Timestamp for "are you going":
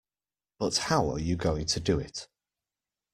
1.11-1.67